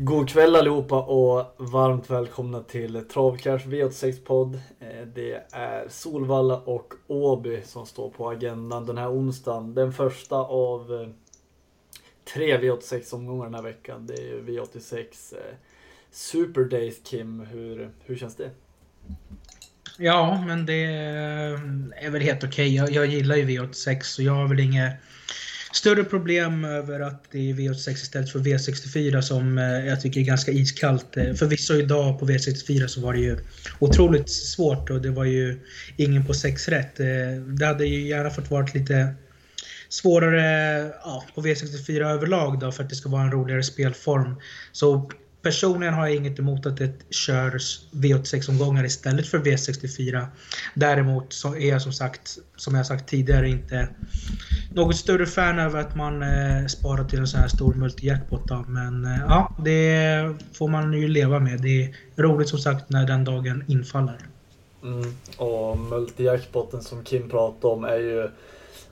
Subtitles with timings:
[0.00, 4.54] God kväll allihopa och varmt välkomna till Travcash V86-podd.
[4.80, 9.74] Eh, det är Solvalla och Åby som står på agendan den här onsdagen.
[9.74, 11.08] Den första av eh,
[12.34, 14.06] tre V86-omgångar den här veckan.
[14.06, 15.54] Det är V86 eh,
[16.10, 17.40] Super Days Kim.
[17.40, 18.50] Hur, hur känns det?
[19.98, 20.84] Ja, men det
[21.96, 22.48] är väl helt okej.
[22.48, 22.74] Okay.
[22.74, 24.92] Jag, jag, gillar ju V86 så jag har väl inget
[25.78, 30.24] större problem över att det är V86 istället för V64 som eh, jag tycker är
[30.24, 31.16] ganska iskallt.
[31.16, 33.38] Eh, Förvisso idag på V64 så var det ju
[33.78, 35.60] otroligt svårt och det var ju
[35.96, 37.00] ingen på 6 rätt.
[37.00, 37.06] Eh,
[37.58, 39.14] det hade ju gärna fått varit lite
[39.88, 44.34] svårare ja, på V64 överlag då för att det ska vara en roligare spelform.
[44.72, 45.10] Så
[45.42, 50.26] Personligen har jag inget emot att det körs V86-omgångar istället för V64.
[50.74, 53.88] Däremot så är jag som sagt, som jag sagt tidigare, inte
[54.74, 58.50] något större fan över att man eh, sparar till en sån här stor multijackpot.
[58.66, 61.60] Men eh, ja, det får man ju leva med.
[61.62, 64.18] Det är roligt som sagt när den dagen infaller.
[64.82, 68.28] Mm, och multijackpoten som Kim pratade om är ju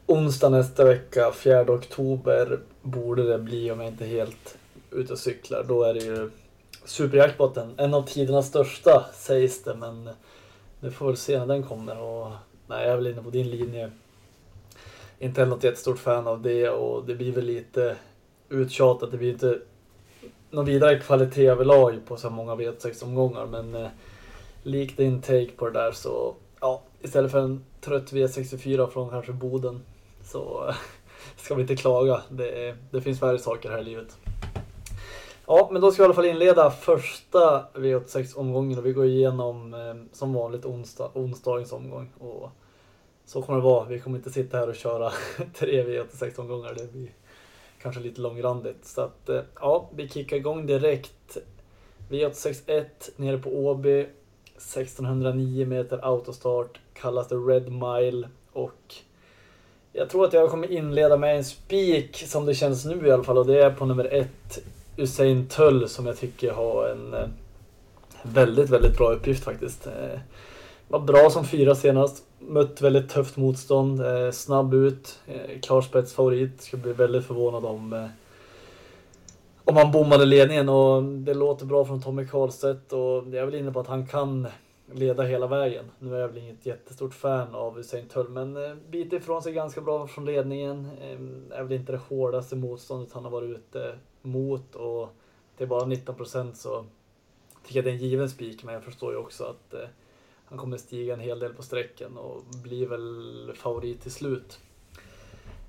[0.07, 4.59] onsdag nästa vecka, 4 oktober borde det bli om jag inte helt
[4.97, 5.65] ute och cyklar.
[5.69, 6.31] Då är det ju
[6.85, 7.75] superjackpotten.
[7.77, 10.11] En av tidernas största sägs det, men
[10.81, 12.01] det får väl se när den kommer.
[12.01, 12.31] Och,
[12.67, 13.91] nej, jag är väl inne på din linje.
[15.19, 17.97] Inte heller något jättestort fan av det och det blir väl lite
[18.49, 19.11] uttjatat.
[19.11, 19.59] Det blir inte
[20.51, 23.47] någon vidare kvalitet överlag på så många V6-omgångar.
[23.47, 23.89] Men eh,
[24.63, 29.33] likt din take på det där så ja, istället för en trött V64 från kanske
[29.33, 29.81] Boden
[30.25, 30.75] så
[31.37, 32.23] ska vi inte klaga.
[32.29, 34.17] Det, det finns värre saker här i livet.
[35.49, 39.75] Ja, men då ska vi i alla fall inleda första V86-omgången och vi går igenom
[39.75, 42.11] eh, som vanligt onsdag, onsdagens omgång.
[42.19, 42.51] Och
[43.25, 43.85] så kommer det vara.
[43.85, 45.13] Vi kommer inte sitta här och köra
[45.59, 46.75] tre V86-omgångar.
[46.75, 47.11] Det blir
[47.83, 48.85] kanske lite långrandigt.
[48.85, 51.37] Så att eh, ja, vi kickar igång direkt.
[52.11, 54.01] V86 1 nere på Åby.
[54.57, 56.81] 1609 meter autostart.
[56.93, 58.29] Kallas det Red Mile.
[58.53, 58.95] Och
[59.93, 63.25] jag tror att jag kommer inleda med en spik som det känns nu i alla
[63.25, 64.59] fall och det är på nummer ett
[64.97, 67.29] Usain Tull som jag tycker har en eh,
[68.23, 69.87] väldigt, väldigt bra uppgift faktiskt.
[69.87, 70.21] Eh,
[70.89, 75.19] var bra som fyra senast, mött väldigt tufft motstånd, eh, snabb ut,
[75.63, 76.63] klar spetsfavorit.
[76.63, 78.09] Skulle bli väldigt förvånad om
[79.65, 83.55] om han bommade ledningen och det låter bra från Tommy Karlstedt och jag är väl
[83.55, 84.47] inne på att han kan
[84.93, 85.85] leda hela vägen.
[85.99, 89.81] Nu är jag väl inget jättestort fan av Usain Tull men biter ifrån sig ganska
[89.81, 90.89] bra från ledningen.
[91.03, 93.95] Ehm, är väl inte det hårdaste motståndet han har varit ute
[94.27, 95.09] mot och
[95.57, 96.85] det är bara 19 procent så
[97.65, 99.89] tycker jag det är en given spik men jag förstår ju också att eh,
[100.45, 104.59] han kommer stiga en hel del på sträckan och blir väl favorit till slut.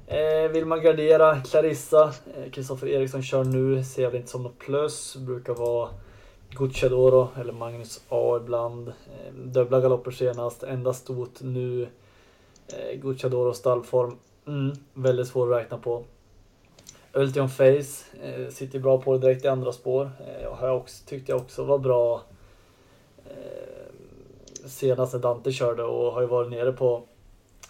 [0.07, 2.13] Eh, vill man gardera Clarissa,
[2.51, 5.89] Kristoffer eh, Eriksson kör nu, ser jag väl inte som något plus, brukar vara
[6.49, 8.87] Gucciadoro eller Magnus A ibland.
[8.87, 11.87] Eh, dubbla galopper senast, enda stot nu.
[12.67, 16.03] Eh, Gucciadoro stallform, mm, väldigt svår att räkna på.
[17.17, 20.11] Ultion Face eh, sitter bra på det direkt i andra spår.
[20.27, 22.21] Eh, har jag också, tyckte jag också var bra
[23.25, 23.87] eh,
[24.65, 27.03] senast när Dante körde och har ju varit nere på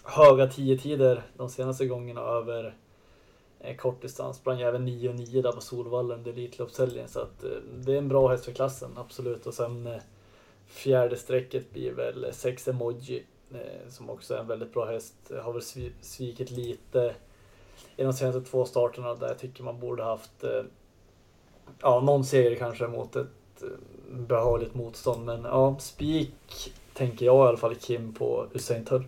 [0.04, 2.76] höga 10-tider de senaste gångerna över
[3.60, 4.36] eh, kortdistans.
[4.36, 8.28] Sprang även 9-9 där på Solvalla under Elitloppshelgen så att eh, det är en bra
[8.28, 9.46] häst för klassen, absolut.
[9.46, 10.02] Och sen eh,
[10.66, 15.14] fjärde strecket blir väl 6 Emoji eh, som också är en väldigt bra häst.
[15.42, 17.14] Har väl svikit lite
[17.96, 20.62] i de senaste två starterna där jag tycker man borde haft eh,
[21.80, 25.24] ja, någon seger kanske mot ett eh, behörigt motstånd.
[25.24, 29.04] Men ja, spik tänker jag i alla fall Kim på Usain Tull.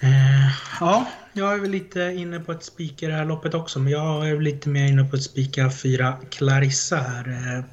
[0.00, 3.78] Eh, ja, jag är väl lite inne på ett spik i det här loppet också,
[3.78, 7.28] men jag är lite mer inne på ett spika fyra Clarissa här.
[7.28, 7.64] Eh,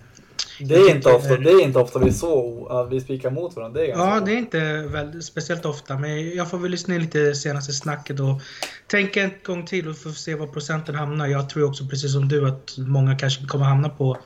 [0.65, 3.81] det är, inte ofta, det är inte ofta vi så vi spikar mot varandra.
[3.81, 5.97] Det är ja, det är inte väl, speciellt ofta.
[5.97, 8.41] Men jag får väl lyssna lite senaste snacket och
[8.87, 11.27] tänka en gång till och få se var procenten hamnar.
[11.27, 14.17] Jag tror också precis som du att många kanske kommer hamna på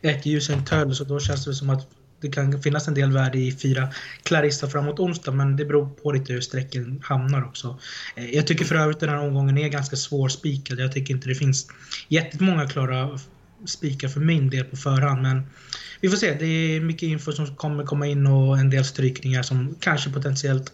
[0.00, 0.94] ett ljus en töll.
[0.94, 1.88] Så då känns det som att
[2.20, 3.88] det kan finnas en del värde i fyra
[4.22, 7.78] Clarissa framåt onsdag, men det beror på lite hur sträcken hamnar också.
[8.16, 10.78] Eh, jag tycker för övrigt att den här omgången är ganska svårspikad.
[10.78, 11.66] Jag tycker inte det finns
[12.08, 13.18] jättemånga klara
[13.64, 15.22] spika för min del på förhand.
[15.22, 15.42] Men
[16.00, 16.34] vi får se.
[16.34, 20.72] Det är mycket info som kommer komma in och en del strykningar som kanske potentiellt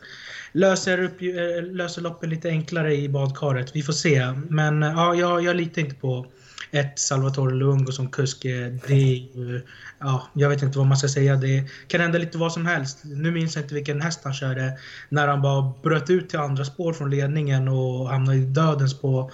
[0.52, 3.76] löser, upp, eh, löser loppen lite enklare i badkaret.
[3.76, 4.32] Vi får se.
[4.48, 6.26] Men ja, jag, jag litar inte på
[6.70, 8.42] ett Salvatore Luongo som kusk.
[8.42, 9.62] Det är
[9.98, 11.36] ja, jag vet inte vad man ska säga.
[11.36, 12.98] Det kan hända lite vad som helst.
[13.04, 14.78] Nu minns jag inte vilken häst han körde.
[15.08, 19.30] När han bara bröt ut till andra spår från ledningen och hamnade i dödens på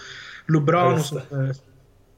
[0.47, 1.03] Lubrano.
[1.03, 1.21] Som,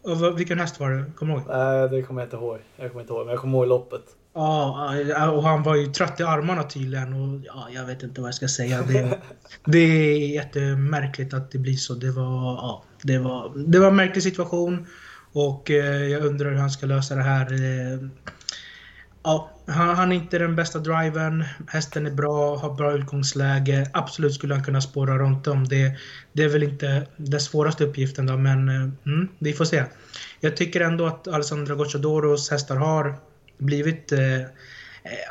[0.04, 1.04] Och vilken häst var det?
[1.16, 1.48] Kommer du ihåg?
[1.48, 2.58] Nej, det kommer jag inte ihåg.
[2.76, 4.02] Jag kommer inte ihåg, men jag kommer ihåg loppet.
[4.34, 7.12] Ja, och han var ju trött i armarna tydligen.
[7.12, 8.82] Och ja, jag vet inte vad jag ska säga.
[8.82, 9.18] Det,
[9.64, 11.94] det är jättemärkligt att det blir så.
[11.94, 14.86] Det var, ja, det var, det var en märklig situation.
[15.32, 17.46] Och eh, jag undrar hur han ska lösa det här.
[19.24, 21.44] Ja, han, han är inte den bästa driven.
[21.68, 23.90] Hästen är bra, har bra utgångsläge.
[23.92, 25.68] Absolut skulle han kunna spåra runt om.
[25.68, 25.92] Det,
[26.32, 29.84] det är väl inte den svåraste uppgiften då, men eh, mm, vi får se.
[30.40, 33.14] Jag tycker ändå att Alessandra Gocciadoros hästar har
[33.58, 34.46] blivit eh, eh,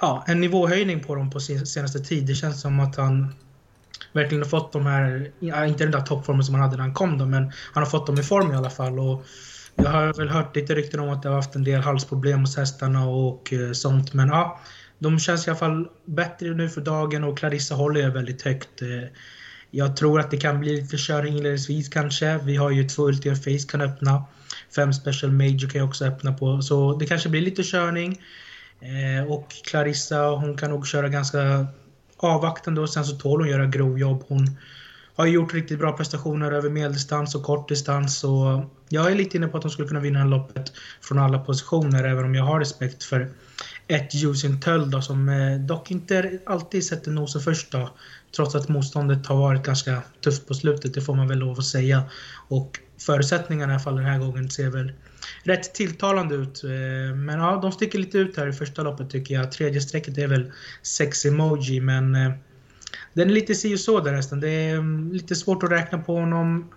[0.01, 2.25] ja, en nivåhöjning på dem på senaste tid.
[2.25, 3.35] Det känns som att han
[4.13, 7.17] verkligen har fått de här, inte den där toppformen som han hade när han kom
[7.17, 7.43] då, men
[7.73, 8.99] han har fått dem i form i alla fall.
[8.99, 9.25] Och
[9.75, 12.57] jag har väl hört lite rykten om att det har haft en del halsproblem hos
[12.57, 14.59] hästarna och eh, sånt, men ja,
[14.99, 18.81] de känns i alla fall bättre nu för dagen och Clarissa håller jag väldigt högt.
[18.81, 19.09] Eh,
[19.71, 22.39] jag tror att det kan bli lite körning inledningsvis kanske.
[22.43, 24.23] Vi har ju två Ultima Face kan öppna.
[24.75, 26.61] Fem Special Major kan jag också öppna på.
[26.61, 28.21] Så det kanske blir lite körning.
[28.79, 31.67] Eh, och Clarissa, hon kan nog köra ganska
[32.17, 34.23] avvaktande och sen så tål hon göra grovjobb.
[34.27, 34.57] Hon
[35.15, 38.23] har gjort riktigt bra prestationer över medeldistans och kortdistans.
[38.23, 42.03] Och jag är lite inne på att de skulle kunna vinna loppet från alla positioner,
[42.03, 43.31] även om jag har respekt för
[43.87, 47.71] ett Jusin Töll då, som eh, dock inte alltid sätter nosen först.
[47.71, 47.89] Då,
[48.35, 51.65] trots att motståndet har varit ganska tufft på slutet, det får man väl lov att
[51.65, 52.03] säga.
[52.47, 54.93] Och förutsättningarna i alla fall den här gången ser väl
[55.43, 56.63] rätt tilltalande ut.
[56.63, 59.51] Eh, men ja, de sticker lite ut här i första loppet tycker jag.
[59.51, 60.51] Tredje strecket är väl
[60.81, 62.31] sex emoji, men eh,
[63.13, 64.39] den är lite si och så där resten.
[64.39, 66.69] Det är mm, lite svårt att räkna på honom.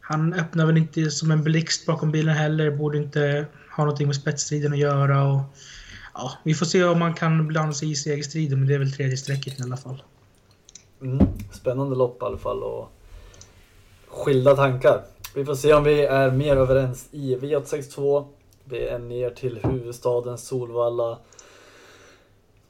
[0.00, 2.70] Han öppnar väl inte som en blixt bakom bilen heller.
[2.70, 5.24] Borde inte ha någonting med spetsstriden att göra.
[5.24, 5.40] Och,
[6.14, 8.92] ja, vi får se om man kan blanda sig i segerstriden, men det är väl
[8.92, 10.02] tredje strecket i alla fall.
[11.02, 12.92] Mm, spännande lopp i alla fall och
[14.08, 15.04] skilda tankar.
[15.34, 18.26] Vi får se om vi är mer överens i V862.
[18.64, 21.18] Vi är ner till huvudstaden Solvalla.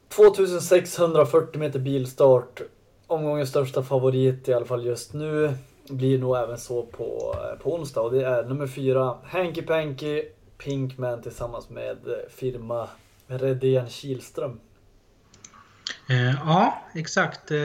[0.08, 2.62] 2640 meter bilstart.
[3.06, 5.54] Omgångens största favorit i alla fall just nu.
[5.88, 10.22] Blir nog även så på, eh, på onsdag och det är nummer fyra Hanky Panky
[10.58, 12.88] Pinkman tillsammans med eh, firma
[13.26, 14.60] Redén Kilström.
[16.08, 17.50] Eh, ja, exakt.
[17.50, 17.58] Eh,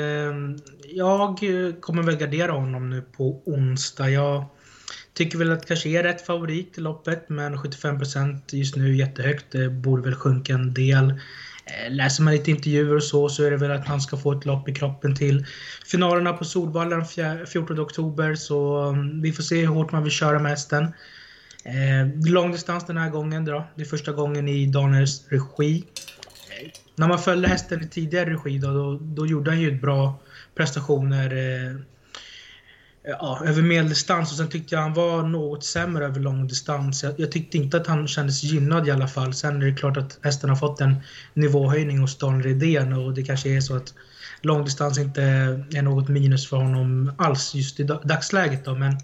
[0.90, 4.10] jag eh, kommer väl gardera honom nu på onsdag.
[4.10, 4.46] Jag
[5.14, 9.46] tycker väl att kanske är rätt favorit i loppet, men 75% just nu jättehögt.
[9.52, 11.14] Det borde väl sjunka en del.
[11.70, 14.32] Eh, läser man lite intervjuer och så, så är det väl att han ska få
[14.32, 15.46] ett lopp i kroppen till
[15.86, 18.36] finalerna på Solvalla den 14 oktober.
[18.36, 20.84] Så mm, vi får se hur hårt man vill köra med hästen.
[21.64, 23.68] Eh, långdistans den här gången då.
[23.76, 25.84] Det är första gången i Daniels regi.
[26.50, 30.20] Eh, när man följde hästen i tidigare regi då, då, då gjorde han ju bra
[30.56, 31.26] prestationer.
[31.32, 31.76] Eh,
[33.10, 37.04] Eh, ja, över medeldistans och sen tyckte jag han var något sämre över långdistans.
[37.04, 39.34] Jag, jag tyckte inte att han kändes gynnad i alla fall.
[39.34, 40.96] Sen är det klart att hästen har fått en
[41.34, 43.94] nivåhöjning hos Daniel Redén och det kanske är så att
[44.42, 45.22] långdistans inte
[45.74, 48.76] är något minus för honom alls just i dagsläget då.
[48.76, 48.98] Men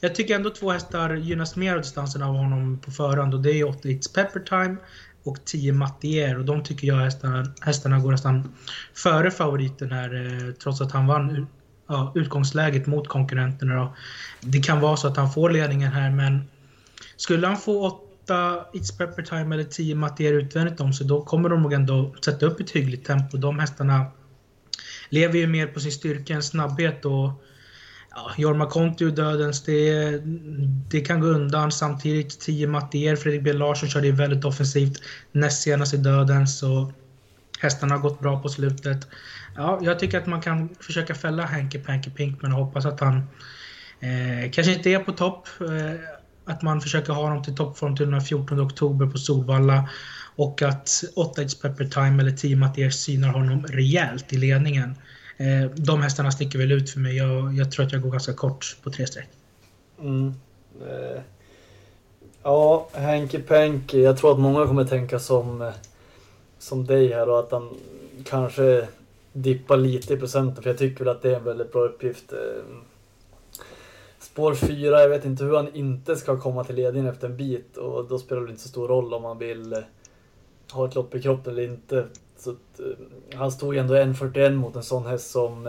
[0.00, 3.50] jag tycker ändå två hästar gynnas mer av distansen av honom på förhand och det
[3.50, 4.76] är 8 It's Pepper Time
[5.22, 8.54] och 10 Mattier och de tycker jag hästarna, hästarna går nästan
[8.94, 11.46] före favoriten här eh, trots att han vann
[11.86, 13.74] ja, utgångsläget mot konkurrenterna.
[13.74, 13.94] Då.
[14.40, 16.44] Det kan vara så att han får ledningen här, men
[17.16, 21.48] skulle han få åtta It's Pepper Time eller 10 Mattier utvändigt om sig, då kommer
[21.48, 23.36] de nog ändå sätta upp ett hyggligt tempo.
[23.36, 24.06] De hästarna
[25.08, 27.30] lever ju mer på sin styrka än snabbhet och
[28.10, 30.18] ja, Jorma Kontio dödens, det,
[30.90, 31.72] det kan gå undan.
[31.72, 36.62] Samtidigt 10 Mattier, Fredrik B Larsson körde ju väldigt offensivt näst senast i dödens.
[36.62, 36.92] Och,
[37.64, 39.08] hästarna har gått bra på slutet.
[39.56, 43.16] Ja, jag tycker att man kan försöka fälla Hanky Panky Pinkman och hoppas att han
[44.00, 45.48] eh, kanske inte är på topp.
[45.60, 46.00] Eh,
[46.44, 49.88] att man försöker ha honom till toppform till den 14 oktober på Solvalla.
[50.36, 54.94] Och att 8 It's Pepper Time eller 10 Mattias synar honom rejält i ledningen.
[55.36, 57.16] Eh, de hästarna sticker väl ut för mig.
[57.16, 59.28] Jag, jag tror att jag går ganska kort på tre streck.
[60.00, 60.34] Mm.
[60.80, 61.20] Eh,
[62.42, 64.02] ja, Hanky Panky.
[64.02, 65.72] Jag tror att många kommer tänka som, eh,
[66.64, 67.68] som dig här och att han
[68.24, 68.88] kanske
[69.32, 72.32] dippar lite i procenten för jag tycker väl att det är en väldigt bra uppgift.
[72.32, 72.64] Eh,
[74.18, 77.76] spår 4, jag vet inte hur han inte ska komma till ledningen efter en bit
[77.76, 79.78] och då spelar det inte så stor roll om han vill eh,
[80.72, 82.06] ha ett lopp i kroppen eller inte.
[82.36, 85.66] Så att, eh, han stod ju ändå 1.41 mot en sån häst som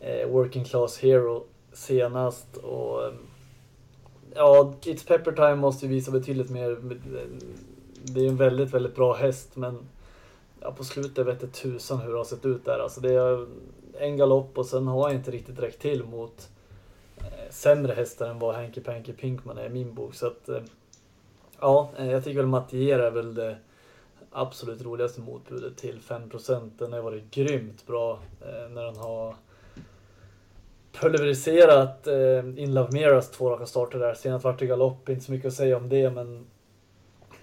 [0.00, 2.56] eh, Working Class Hero senast.
[2.56, 3.12] Och,
[4.34, 6.78] ja, It's Pepper Time måste ju visa betydligt mer.
[8.04, 9.78] Det är en väldigt, väldigt bra häst men
[10.60, 12.78] ja, på slutet vet jag tusan hur det har sett ut där.
[12.78, 13.46] Alltså det är
[13.98, 16.48] en galopp och sen har jag inte riktigt räckt till mot
[17.18, 20.14] eh, sämre hästar än vad Hanky Panky Pinkman är i min bok.
[20.14, 20.62] Så att, eh,
[21.60, 23.56] ja, eh, jag tycker väl Mattier är väl det
[24.32, 26.70] absolut roligaste motbudet till 5%.
[26.78, 29.34] Den har varit grymt bra eh, när den har
[30.92, 34.14] pulveriserat eh, In Love Miras två raka starter där.
[34.14, 36.46] Senast vart det galopp, inte så mycket att säga om det men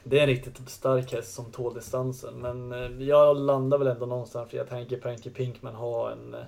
[0.09, 2.33] det är en riktigt stark häst som tål distansen.
[2.33, 6.39] Men eh, jag landar väl ändå någonstans för jag tänker Panky Pinkman har en eh,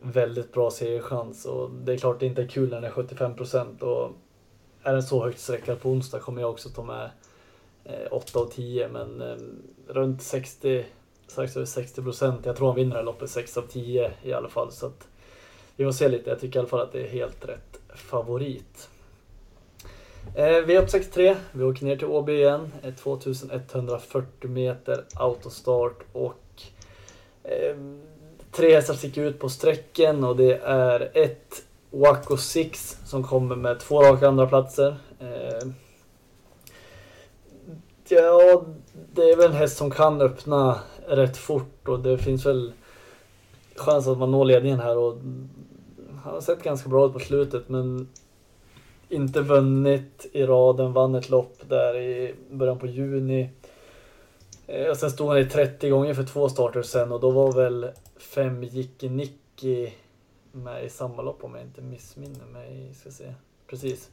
[0.00, 1.44] väldigt bra segerchans.
[1.44, 3.82] Och det är klart det inte är kul när den är 75 procent.
[3.82, 4.10] Och
[4.82, 7.10] är den så högt sträckad på onsdag kommer jag också ta med
[7.84, 8.88] eh, 8 och 10.
[8.88, 9.22] Men
[9.88, 10.84] runt 60,
[11.26, 12.46] strax över 60 procent.
[12.46, 14.72] Jag tror han vinner det här loppet 6 av 10 i alla fall.
[14.72, 15.08] Så att,
[15.76, 16.30] vi får se lite.
[16.30, 18.88] Jag tycker i alla fall att det är helt rätt favorit.
[20.34, 22.72] Eh, V863, vi åker ner till Åby igen.
[22.82, 26.62] Eh, 2140 meter autostart och
[27.42, 27.76] eh,
[28.52, 33.80] tre hästar sticker ut på sträcken och det är ett Waco 6 som kommer med
[33.80, 34.96] två raka andra platser.
[35.20, 35.68] Eh,
[38.08, 38.64] ja,
[39.12, 42.72] det är väl en häst som kan öppna rätt fort och det finns väl
[43.76, 45.18] chans att man når ledningen här och
[46.22, 48.08] han har sett ganska bra ut på slutet men
[49.16, 53.50] inte vunnit i raden, vann ett lopp där i början på juni.
[54.66, 57.52] Eh, och sen stod han i 30 gånger för två starter sen och då var
[57.52, 59.90] väl fem Jicke Nicky
[60.52, 62.94] med i samma lopp om jag inte missminner mig.
[62.94, 63.34] Ska se.
[63.66, 64.10] Precis.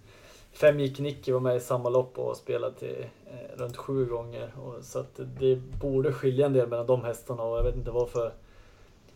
[0.52, 4.52] Fem Jicke Nicky var med i samma lopp och spelade till eh, runt sju gånger.
[4.64, 7.92] Och, så att det borde skilja en del mellan de hästarna och jag vet inte
[7.92, 8.34] varför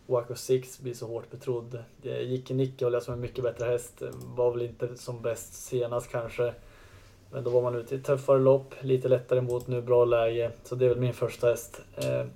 [0.08, 1.78] Waco 6 blir så hårt betrodd.
[2.02, 4.02] Jicke Nicke och som en mycket bättre häst.
[4.36, 6.54] Var väl inte som bäst senast kanske.
[7.30, 10.50] Men då var man ute i tuffare lopp, lite lättare mot nu, bra läge.
[10.64, 11.80] Så det är väl min första häst.
[11.96, 12.26] Eh,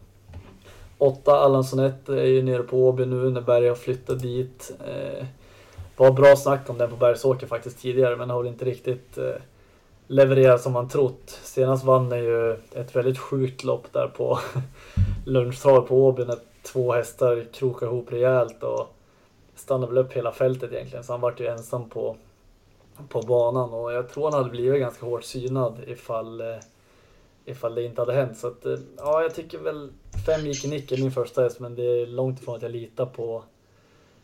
[0.99, 4.73] åtta Allanssonet är ju nere på Åby nu när Berg har flyttat dit.
[4.87, 5.27] Eh,
[5.97, 9.35] var bra snack om den på Bergsåker faktiskt tidigare men har väl inte riktigt eh,
[10.07, 11.41] levererat som man trott.
[11.43, 14.39] Senast vann den ju ett väldigt sjukt lopp där på
[15.27, 18.87] lunchtrav på Åby när två hästar krokade ihop rejält och
[19.55, 21.05] stannade väl upp hela fältet egentligen.
[21.05, 22.17] Så han vart ju ensam på,
[23.09, 26.57] på banan och jag tror han hade blivit ganska hårt synad ifall, eh,
[27.45, 28.39] ifall det inte hade hänt.
[28.39, 29.93] Så att, eh, ja, jag tycker väl
[30.27, 33.07] fem gick i nick min första häst men det är långt ifrån att jag litar
[33.07, 33.43] på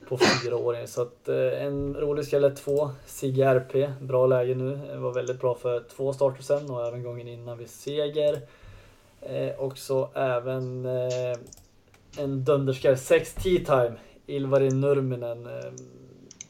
[0.09, 0.88] på fyraåringen.
[0.88, 4.80] Så att eh, en rolig skräll två, Sigge RP, bra läge nu.
[4.97, 8.40] Var väldigt bra för två starter sen och även gången innan vid seger.
[9.21, 11.38] Eh, och så även eh,
[12.18, 13.96] en dunderskär, 6 tea time,
[14.26, 15.46] Ilvari Nurminen.
[15.46, 15.75] Ehm,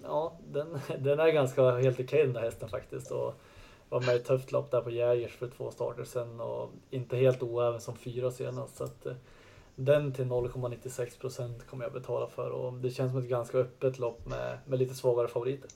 [0.03, 3.11] ja, den, den är ganska helt okej okay, den där hästen faktiskt.
[3.11, 3.35] Och
[3.89, 7.17] var med i ett tufft lopp där på Jägers för två starter sen och inte
[7.17, 8.77] helt oäven som fyra senast.
[8.77, 9.15] Så att, eh,
[9.75, 13.99] den till 0,96 procent kommer jag betala för och det känns som ett ganska öppet
[13.99, 15.71] lopp med, med lite svagare favoriter.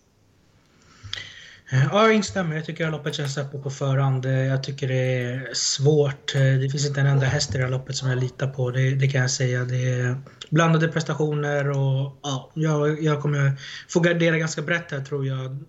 [1.72, 2.56] Ja, jag instämmer.
[2.56, 4.24] Jag tycker att loppet känns öppet på förhand.
[4.24, 6.32] Jag tycker det är svårt.
[6.34, 8.70] Det finns inte en enda häst i det här loppet som jag litar på.
[8.70, 9.64] Det, det kan jag säga.
[9.64, 10.16] Det är
[10.50, 13.52] blandade prestationer och ja, jag, jag kommer
[13.88, 15.64] få gardera ganska brett här tror jag.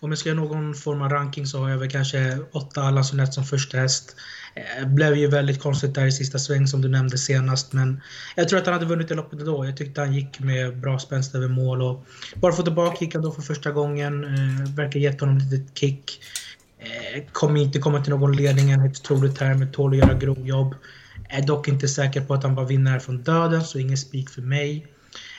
[0.00, 3.04] Om jag ska göra någon form av ranking så har jag väl kanske åtta Allan
[3.04, 4.16] Sonett som första häst.
[4.54, 7.72] Eh, blev ju väldigt konstigt där i sista sväng som du nämnde senast.
[7.72, 8.00] Men
[8.34, 9.66] jag tror att han hade vunnit det loppet ändå.
[9.66, 11.82] Jag tyckte han gick med bra spänst över mål.
[11.82, 14.24] Och bara få tillbaka gick han då för första gången.
[14.24, 16.20] Eh, verkar gett honom lite kick.
[16.78, 20.14] Eh, kommer inte komma till någon ledning en högst troligt här, men tål att göra
[20.14, 20.74] grovjobb.
[21.28, 24.42] Är dock inte säker på att han bara vinner från döden, så ingen spik för
[24.42, 24.86] mig.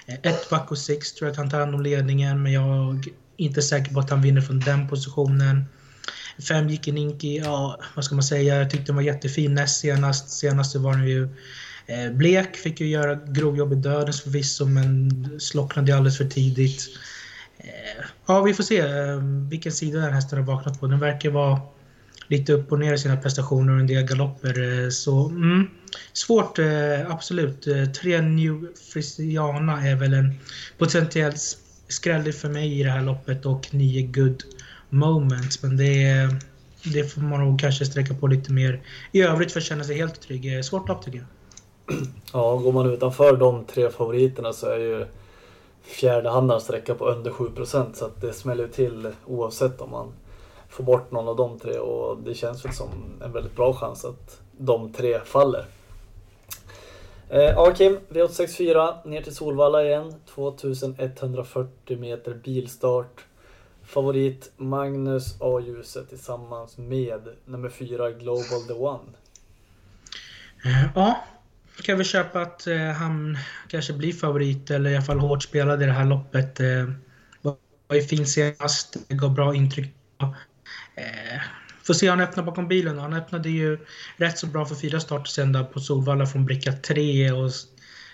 [0.06, 2.96] Eh, ett back och sex tror jag att han tar hand om ledningen, men jag
[2.96, 5.66] är inte säker på att han vinner från den positionen.
[6.48, 9.80] Fem gick in Inki, ja vad ska man säga, jag tyckte den var jättefin näst
[9.80, 10.30] senast.
[10.30, 11.30] Senast så var den ju
[11.86, 16.82] eh, blek, fick ju göra grovjobb i dödens förvisso men slocknade alldeles för tidigt.
[17.58, 19.18] Eh, ja, vi får se eh,
[19.50, 20.88] vilken sida den hästen har vaknat på.
[20.88, 21.60] Den verkar vara
[22.28, 24.84] lite upp och ner i sina prestationer och en del galopper.
[24.84, 25.68] Eh, så mm,
[26.14, 27.68] svårt, eh, absolut.
[27.68, 30.34] Eh, tre New Frisiana är väl en
[30.78, 31.34] potentiell
[31.88, 34.44] skräll för mig i det här loppet och nio Good
[34.94, 35.64] moments.
[35.64, 36.30] Men det,
[36.94, 38.82] det får man nog kanske sträcka på lite mer
[39.12, 40.56] i övrigt för att känna sig helt trygg.
[40.56, 41.28] Eh, svårt lopp tycker jag.
[42.34, 45.06] Ja, går man utanför de tre favoriterna så är ju
[45.84, 50.14] fjärdehandaren sträcka på under 7 så att det smäller till oavsett om man
[50.70, 52.90] får bort någon av de tre och det känns väl som
[53.26, 55.66] en väldigt bra chans att de tre faller.
[57.30, 60.14] Eh, Kim, V864 ner till Solvalla igen.
[60.26, 63.26] 2140 meter bilstart.
[63.86, 65.60] Favorit Magnus A.
[65.60, 69.12] Ljuset tillsammans med nummer fyra Global The One.
[70.66, 71.24] Eh, ja,
[71.84, 73.38] kan vi köpa att eh, han
[73.68, 76.60] kanske blir favorit eller i alla fall hårt spelad i det här loppet.
[76.60, 76.90] Eh,
[77.88, 79.94] Var ju fin senast, gav bra intryck.
[81.84, 83.00] Får se hur han öppnar bakom bilen.
[83.00, 83.78] Han öppnade ju
[84.18, 87.52] rätt så bra för fyra starter sen på Solvalla från bricka 3 och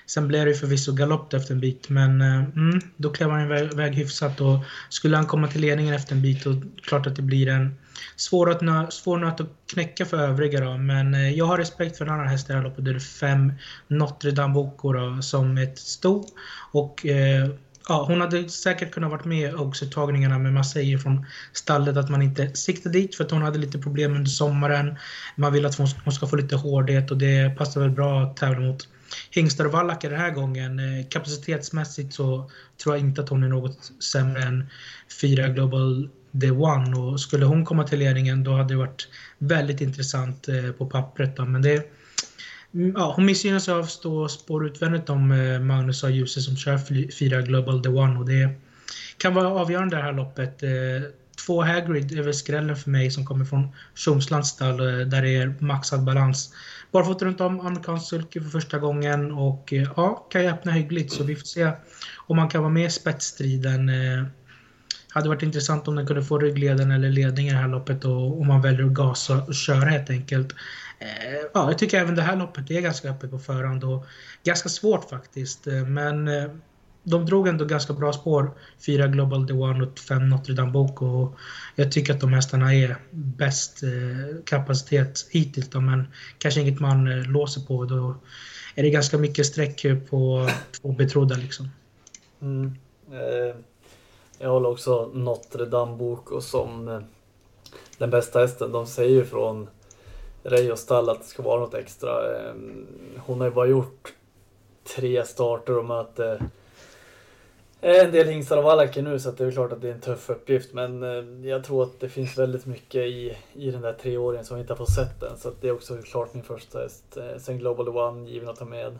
[0.10, 3.96] sen blev det förvisso galopp efter en bit men eh, mm, då klev han iväg,
[3.96, 7.48] hyfsat och skulle han komma till ledningen efter en bit då klart att det blir
[7.48, 7.76] en
[8.16, 10.78] svår, att nö, svår nöt att knäcka för övriga då.
[10.78, 12.86] Men eh, jag har respekt för en annan häst i det här loppet.
[12.86, 13.54] Det är fem
[13.88, 16.26] Notre Dame Boko då, som ett sto.
[16.72, 17.50] Och eh,
[17.88, 21.98] ja, hon hade säkert kunnat varit med också i tagningarna men man säger från stallet
[21.98, 24.96] att man inte siktar dit för att hon hade lite problem under sommaren.
[25.36, 28.60] Man vill att hon ska få lite hårdhet och det passar väl bra att tävla
[28.60, 28.88] mot
[29.32, 30.80] hingstar och vallackar den här gången.
[30.80, 32.52] Eh, kapacitetsmässigt så
[32.84, 34.66] tror jag inte att hon är något sämre än
[35.22, 36.10] fyra Global
[36.42, 40.72] The One och skulle hon komma till ledningen då hade det varit väldigt intressant eh,
[40.72, 41.36] på pappret.
[41.36, 41.46] Då.
[41.46, 41.92] Men det,
[42.74, 46.58] mm, ja, hon missgynnas av att stå spår utvändigt om eh, Magnus har ljuset som
[46.58, 46.78] kör
[47.12, 48.50] fyra Global The One och det
[49.18, 50.64] kan vara avgörande det här loppet.
[51.46, 55.36] Två Hagrid är väl skrällen för mig som kommer från Tjomslands stall eh, där det
[55.36, 56.54] är maxad balans.
[56.92, 61.14] Barfota runt om, amerikansk sulky för första gången och eh, ja, kan ju öppna hyggligt
[61.14, 61.72] så vi får se
[62.28, 64.26] om man kan vara med i spetsstriden eh,
[65.10, 68.42] hade varit intressant om den kunde få ryggleden eller ledning i det här loppet och
[68.42, 70.56] om man väljer att gasa och köra helt enkelt.
[71.54, 74.06] Ja, jag tycker även det här loppet är ganska öppet på förhand och
[74.44, 75.66] ganska svårt faktiskt.
[75.88, 76.30] Men
[77.04, 78.52] de drog ändå ganska bra spår.
[78.86, 81.06] Fyra Global The One och fem Notre Dame Boko.
[81.06, 81.36] Och
[81.76, 85.70] jag tycker att de hästarna är bäst eh, kapacitet hittills.
[85.70, 87.86] Då, men kanske inget man eh, låser på.
[87.86, 88.16] Då
[88.76, 90.50] är det ganska mycket streck på
[90.82, 91.70] två betrodda liksom.
[92.42, 92.76] Mm.
[93.12, 93.56] Eh,
[94.40, 97.00] jag håller också Notre Dame Boko som eh,
[97.98, 98.72] den bästa hästen.
[98.72, 99.68] De säger ju från
[100.44, 102.40] Rej och stall att det ska vara något extra.
[102.40, 102.88] Ehm,
[103.18, 104.14] hon har ju bara gjort
[104.96, 106.42] tre starter och möter
[107.82, 110.02] Eh, en del hingstar och valacker nu så det är klart att det är en
[110.02, 113.94] tuff uppgift men eh, jag tror att det finns väldigt mycket i, i den där
[113.94, 116.80] treåringen som vi inte har fått sett än så det är också klart min första
[116.80, 117.18] häst.
[117.18, 118.98] Eh, sen Global One given att ta med.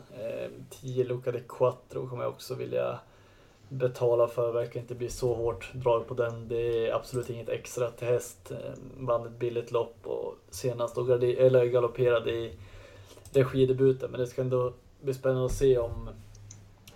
[0.70, 2.98] 10 Luca de Quattro kommer jag också vilja
[3.68, 6.48] betala för verkar inte bli så hårt drag på den.
[6.48, 8.52] Det är absolut inget extra till häst.
[8.98, 12.52] Vann ett billigt lopp och senast då eller galopperade i
[13.32, 14.10] regidebuten.
[14.10, 16.10] Men det ska ändå bli spännande att se om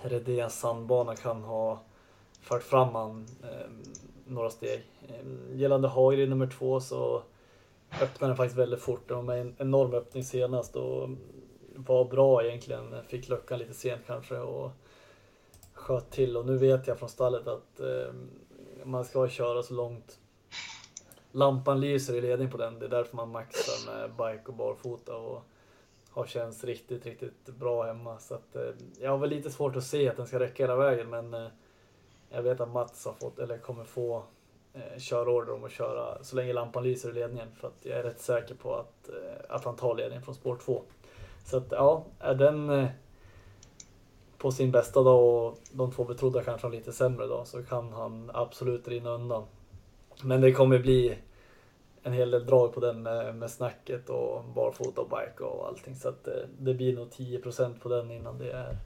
[0.05, 1.81] Redéns sandbana kan ha
[2.41, 3.71] fört fram han eh,
[4.27, 4.83] några steg.
[5.09, 7.23] Eh, gällande Hagrid nummer två så
[8.03, 9.09] öppnade den faktiskt väldigt fort.
[9.09, 11.09] Den var med en enorm öppning senast och
[11.75, 12.95] var bra egentligen.
[13.09, 14.39] Fick luckan lite sent kanske.
[14.39, 14.71] Och
[15.73, 18.15] sköt till och nu vet jag från stallet att eh,
[18.85, 20.19] man ska köra så långt
[21.33, 22.79] lampan lyser i ledning på den.
[22.79, 25.43] Det är därför man maxar med bike och barfota och
[26.15, 28.19] har känts riktigt, riktigt bra hemma.
[28.19, 30.77] Så att, eh, jag har väl lite svårt att se att den ska räcka hela
[30.77, 31.47] vägen men eh,
[32.29, 34.23] jag vet att Mats har fått, eller kommer få
[34.75, 38.03] eh, körorder om att köra så länge lampan lyser i ledningen för att jag är
[38.03, 40.83] rätt säker på att, eh, att han tar ledningen från spår 2.
[41.45, 42.89] Så att ja, är den
[44.39, 47.93] på sin bästa dag och de två betrodda kanske har lite sämre dag så kan
[47.93, 49.45] han absolut rinna undan.
[50.23, 51.19] Men det kommer bli
[52.05, 55.95] en hel del drag på den eh, med, snacket och barfota och bike och allting
[55.95, 58.77] så att eh, det, blir nog 10% på den innan det är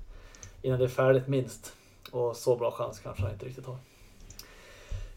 [0.62, 1.72] innan det är färdigt minst.
[2.12, 3.76] Och så bra chans kanske han inte riktigt har.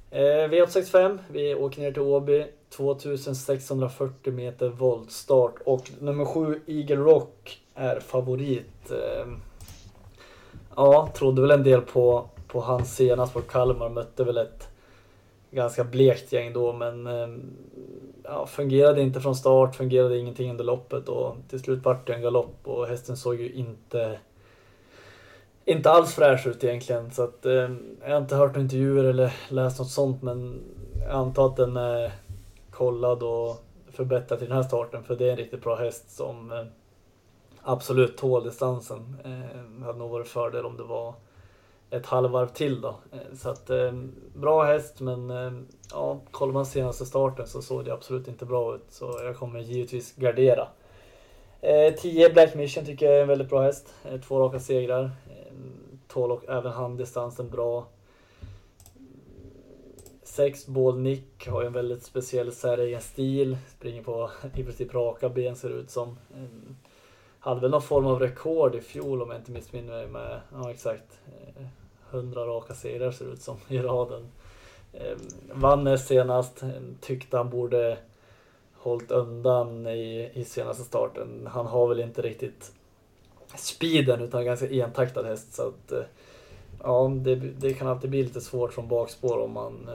[0.10, 2.48] Eh, V865, vi åker ner till Åby.
[2.70, 8.92] 2640 meter voltstart och nummer 7 Eagle Rock är favorit.
[10.76, 13.90] Ja, trodde väl en del på, på hans senast på Kalmar.
[13.90, 14.71] Mötte väl ett
[15.52, 17.28] ganska blekt gäng då men eh,
[18.24, 22.22] ja, fungerade inte från start, fungerade ingenting under loppet och till slut vart det en
[22.22, 24.20] galopp och hästen såg ju inte
[25.66, 27.70] inte alls fräsch ut egentligen så att eh,
[28.02, 30.62] jag har inte hört några intervjuer eller läst något sånt men
[31.00, 32.12] jag antar att den är
[32.72, 36.52] kollad och förbättrad till den här starten för det är en riktigt bra häst som
[36.52, 36.66] eh,
[37.62, 39.16] absolut tål distansen.
[39.24, 41.14] Eh, hade nog varit fördel om det var
[41.92, 42.96] ett halvvarv till då.
[43.12, 43.92] Eh, så att eh,
[44.34, 45.52] bra häst men eh,
[45.92, 48.86] ja, kollar man senaste starten så såg det absolut inte bra ut.
[48.90, 50.68] Så jag kommer givetvis gardera.
[51.98, 53.94] 10 eh, Black Mission tycker jag är en väldigt bra häst.
[54.06, 55.04] Eh, två raka segrar.
[55.04, 55.54] Eh,
[56.08, 57.88] tål och även han distansen bra.
[60.24, 63.58] 6 Ball Nick har ju en väldigt speciell säregen stil.
[63.78, 66.18] Springer på i princip raka ben ser det ut som
[67.40, 70.72] hade väl någon form av rekord i fjol om jag inte missminner mig med, ja
[70.72, 71.20] exakt,
[72.12, 74.28] 100 raka segrar ser det ut som i raden.
[74.94, 75.18] Ehm,
[75.54, 76.64] vann näst senast,
[77.02, 77.98] tyckte han borde
[78.74, 81.48] hållit undan i, i senaste starten.
[81.52, 82.72] Han har väl inte riktigt
[83.56, 86.04] speeden utan ganska entaktad häst så att eh,
[86.84, 89.90] ja, det, det kan alltid bli lite svårt från bakspår om man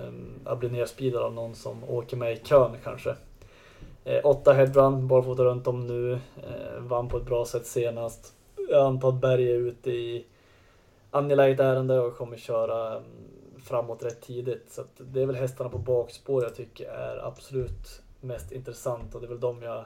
[0.46, 3.14] eh, blir nerspeedad av någon som åker med i kön kanske.
[4.04, 6.12] Eh, åtta headrun, barfota runt om nu.
[6.12, 8.32] Eh, vann på ett bra sätt senast.
[8.68, 10.24] Jag antar att Berg är ute i
[11.16, 14.70] angeläget ärende och kommer köra mm, framåt rätt tidigt.
[14.70, 19.26] Så det är väl hästarna på bakspår jag tycker är absolut mest intressant och det
[19.26, 19.84] är väl de jag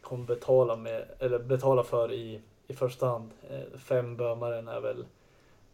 [0.00, 3.30] kommer betala, med, eller betala för i, i första hand.
[3.50, 5.06] Eh, fem Bömaren är väl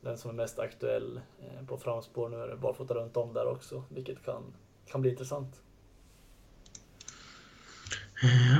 [0.00, 2.28] den som är mest aktuell eh, på framspår.
[2.28, 4.42] Nu är det barfota runt om där också, vilket kan,
[4.86, 5.60] kan bli intressant.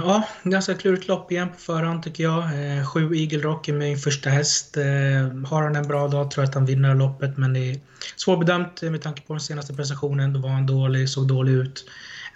[0.05, 2.43] Ja, ganska klurigt lopp igen på förhand tycker jag.
[2.43, 4.77] Eh, sju Eagle Rock är min första häst.
[4.77, 7.81] Eh, har han en bra dag tror jag att han vinner loppet men det är
[8.17, 10.33] svårbedömt eh, med tanke på den senaste prestationen.
[10.33, 11.85] Då var han dålig, såg dålig ut.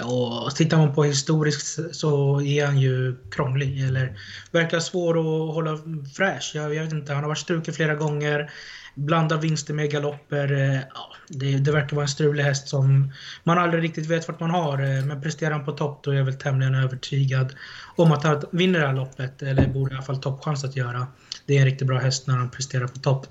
[0.05, 4.19] Och tittar man på historiskt så är han ju krånglig eller
[4.51, 5.79] verkar svår att hålla
[6.17, 6.53] fräsch.
[6.55, 8.51] Jag, jag vet inte, han har varit struken flera gånger
[8.99, 10.53] blanda vinster med galopper.
[10.53, 13.13] Eh, ja, det, det, verkar vara en strulig häst som
[13.45, 14.79] man aldrig riktigt vet vart man har.
[14.79, 17.55] Eh, men presterar han på topp då är jag väl tämligen övertygad
[17.97, 19.43] om att han vinner det här loppet.
[19.43, 21.07] Eller borde i alla fall toppchans att göra.
[21.47, 23.27] Det är en riktigt bra häst när han presterar på topp.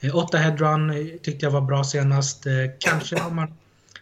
[0.00, 2.46] Eh, åtta headrun eh, tyckte jag var bra senast.
[2.78, 3.48] Kanske har man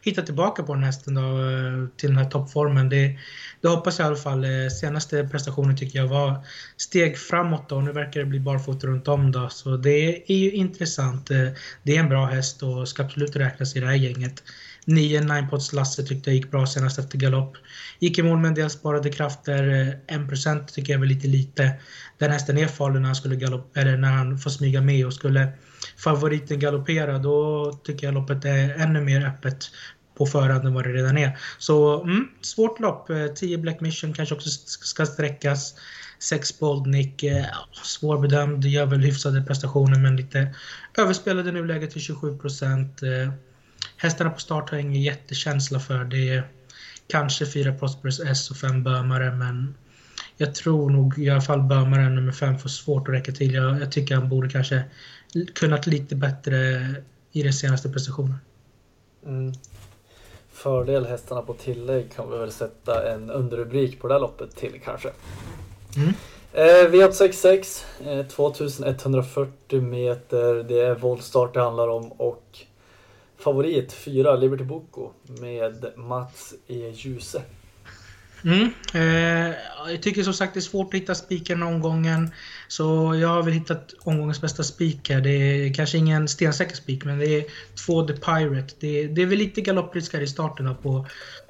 [0.02, 2.88] Hitta tillbaka på den hästen då, eh, till den här toppformen.
[2.88, 3.18] Det,
[3.60, 4.44] det hoppas jag i alla fall.
[4.44, 6.44] Eh, senaste prestationen tycker jag var
[6.76, 7.80] steg framåt då.
[7.80, 9.48] Nu verkar det bli barfota runt om då.
[9.48, 11.30] Så det är ju intressant.
[11.30, 11.48] Eh,
[11.82, 14.42] det är en bra häst och ska absolut räknas i det här gänget.
[14.84, 17.56] 9 Ninepots Lasse tyckte jag gick bra senast efter galopp.
[17.98, 19.62] Gick i mål med en del sparade krafter.
[20.06, 21.72] 1% tycker jag är väl lite lite.
[22.18, 25.12] Den hästen är farlig när han, skulle galopp, eller när han får smyga med och
[25.14, 25.48] skulle
[25.98, 29.70] favoriten galoppera då tycker jag loppet är ännu mer öppet
[30.18, 31.38] på förhand än vad det redan är.
[31.58, 33.10] Så mm, svårt lopp.
[33.10, 35.74] Eh, 10 Black Mission kanske också ska sträckas.
[36.18, 37.44] 6 Boldnick, eh,
[37.82, 40.54] svårbedömd, gör väl hyfsade prestationer men lite
[40.98, 43.02] överspelade nuläget till 27 procent.
[43.02, 43.32] Eh,
[43.96, 46.04] hästarna på start har jag ingen jättekänsla för.
[46.04, 46.48] Det är
[47.08, 49.74] kanske 4 Prosperous S och 5 Bömare men
[50.38, 53.54] jag tror nog i alla fall Bömare nummer 5 får svårt att räcka till.
[53.54, 54.82] Jag, jag tycker han borde kanske
[55.54, 56.56] kunnat lite bättre
[57.32, 58.34] i den senaste prestationen.
[59.26, 59.52] Mm
[60.58, 64.80] fördel hästarna på tillägg kan vi väl sätta en underrubrik på det här loppet till
[64.84, 65.10] kanske.
[65.96, 66.12] Mm.
[66.52, 70.54] Eh, V866, eh, 2140 meter.
[70.54, 72.58] Det är voltstart det handlar om och
[73.36, 76.92] favorit 4 Liberty Boko med Mats E.
[76.94, 77.42] Djuse.
[78.44, 78.70] Mm.
[78.94, 79.56] Eh,
[79.90, 82.30] jag tycker som sagt det är svårt att hitta spiken omgången.
[82.68, 85.20] Så jag har väl hittat omgångens bästa spik här.
[85.20, 87.44] Det är kanske ingen stensäker spik, men det är
[87.86, 88.74] två The Pirate.
[88.80, 91.06] Det är, det är väl lite galopprisk här i starten på,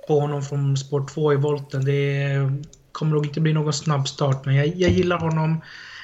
[0.08, 1.84] på honom från spår 2 i volten.
[1.84, 5.60] Det är, kommer nog inte bli någon snabb start, men jag, jag gillar honom.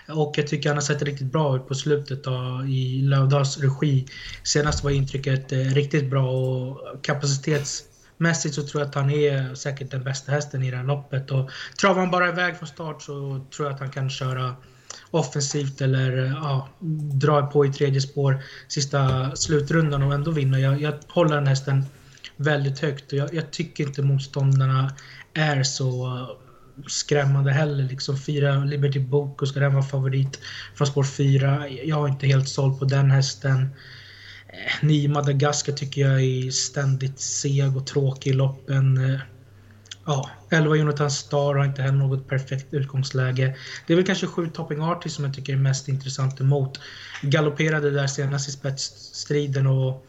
[0.09, 4.07] Och jag tycker han har sett riktigt bra ut på slutet då, i Lövdahls regi.
[4.43, 7.85] Senast var intrycket eh, riktigt bra och kapacitets
[8.17, 11.31] Mässigt så tror jag att han är säkert den bästa hästen i det här loppet.
[11.31, 11.51] Och
[11.81, 14.55] travar han bara iväg från start så tror jag att han kan köra
[15.11, 16.69] offensivt eller ja,
[17.13, 20.61] dra på i tredje spår sista slutrundan och ändå vinna.
[20.61, 21.85] Jag, jag håller den hästen
[22.37, 24.93] väldigt högt och jag, jag, tycker inte motståndarna
[25.35, 26.19] är så
[26.87, 27.85] skrämmande heller.
[27.85, 30.41] Liksom fyra Liberty Boko, ska den vara favorit
[30.75, 31.69] från spår fyra?
[31.69, 33.69] Jag är inte helt såld på den hästen.
[34.55, 39.11] Eh, Ny Madagaskar tycker jag är ständigt seg och tråkig i loppen.
[39.11, 39.21] Eh,
[40.07, 43.57] ja, 11 Jonathan Star har inte heller något perfekt utgångsläge.
[43.87, 46.81] Det är väl kanske 7 Topping Artist som jag tycker är mest intressant emot.
[47.23, 50.07] Galopperade där senast i spetsstriden och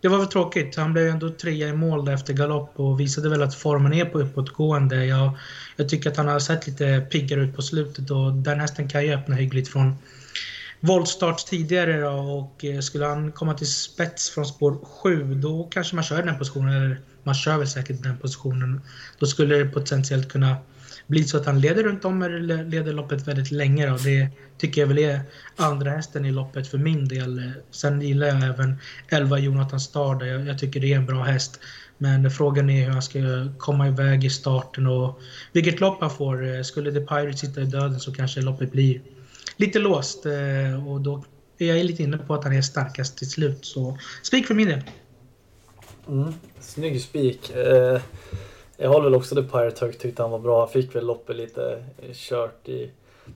[0.00, 0.76] det var väl tråkigt.
[0.76, 4.18] Han blev ändå trea i mål efter galopp och visade väl att formen är på
[4.18, 5.04] uppåtgående.
[5.04, 5.30] Jag,
[5.76, 9.04] jag tycker att han har sett lite piggare ut på slutet och den hästen kan
[9.04, 9.96] ju öppna hyggligt från
[10.86, 15.94] voltstart tidigare då, och eh, skulle han komma till spets från spår 7 då kanske
[15.94, 18.80] man kör den positionen, eller man kör väl säkert den positionen.
[19.18, 20.56] Då skulle det potentiellt kunna
[21.06, 23.86] bli så att han leder runt om eller leder loppet väldigt länge.
[23.86, 23.96] Då.
[23.96, 25.20] Det tycker jag väl är
[25.56, 27.52] andra hästen i loppet för min del.
[27.70, 28.76] Sen gillar jag även
[29.08, 30.22] 11 Jonathan Stard.
[30.22, 31.60] Jag, jag tycker det är en bra häst.
[31.98, 33.18] Men frågan är hur han ska
[33.58, 35.20] komma iväg i starten och
[35.52, 36.54] vilket lopp han får.
[36.54, 39.00] Eh, skulle The Pirate sitta i döden så kanske loppet blir
[39.56, 41.24] lite låst eh, och då
[41.58, 43.64] är jag lite inne på att han är starkast till slut.
[43.64, 44.82] Så spik för min del.
[46.08, 47.50] Mm, snygg spik.
[47.50, 48.00] Eh,
[48.76, 50.60] jag håller väl också The Pirate högt, tyckte han var bra.
[50.60, 52.90] Han fick väl loppet lite eh, kört i...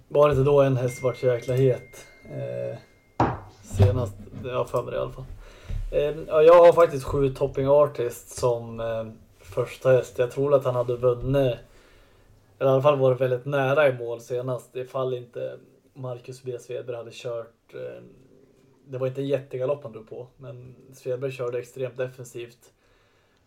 [0.09, 2.07] Var det inte då en häst vart så jäkla het?
[2.25, 2.79] Eh,
[3.63, 5.25] senast, jag har för mig det i alla fall.
[5.93, 9.07] Eh, jag har faktiskt sju Topping Artist som eh,
[9.41, 10.19] första häst.
[10.19, 11.57] Jag tror att han hade vunnit,
[12.59, 15.59] eller i alla fall varit väldigt nära i mål senast ifall inte
[16.01, 16.59] Marcus B.
[16.59, 18.03] Svedberg hade kört eh,
[18.91, 22.73] det var inte jättegalopp han drog på, men Svedberg körde extremt defensivt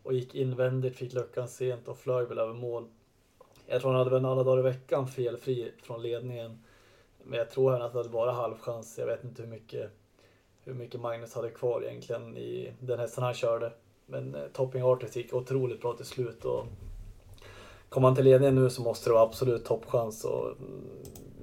[0.04, 2.88] och gick invändigt, fick luckan sent och flög väl över mål.
[3.68, 6.64] Jag tror han hade väl alla dagar i veckan felfri från ledningen.
[7.24, 8.98] Men jag tror även att det hade varit halvchans.
[8.98, 9.92] Jag vet inte hur mycket,
[10.64, 13.72] hur mycket Magnus hade kvar egentligen i den hästen han körde.
[14.06, 16.46] Men eh, Topping Artist gick otroligt bra till slut.
[16.46, 16.66] Och
[17.90, 20.26] kommer han till ledningen nu så måste det vara absolut toppchans.
[20.26, 20.88] Och mm,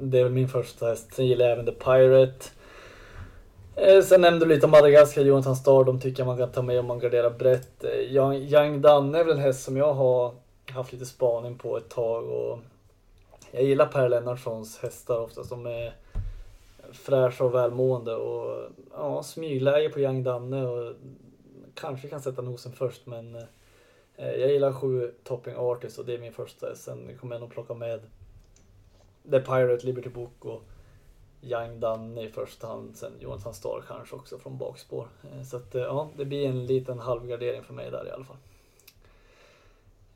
[0.00, 1.14] det är väl min första häst.
[1.14, 2.44] Sen gillar jag även The Pirate.
[3.76, 5.84] Eh, sen nämnde du lite om Madagaskar, Jonathan Starr.
[5.84, 7.84] De tycker jag man kan ta med om man garderar brett.
[7.84, 10.34] Eh, Young, Young Danne är väl en häst som jag har
[10.70, 12.28] haft lite spaning på ett tag.
[12.28, 12.58] Och
[13.50, 15.92] jag gillar Per Lennartssons hästar ofta som är
[16.92, 18.14] fräscha och välmående.
[18.14, 20.66] Och ja, smygläge på Young Danne.
[20.66, 20.94] Och
[21.74, 23.36] kanske kan sätta nosen först men
[24.16, 26.74] eh, jag gillar sju Topping Artist och det är min första.
[26.74, 28.00] Sen kommer jag nog plocka med
[29.30, 30.62] The Pirate, Liberty Book och
[31.42, 32.96] Young Danne i första hand.
[32.96, 35.08] Sen Jonathan Starr kanske också från bakspår.
[35.22, 38.24] Eh, så att eh, ja, det blir en liten halvgardering för mig där i alla
[38.24, 38.36] fall.